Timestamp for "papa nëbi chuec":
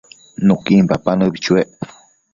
0.91-1.69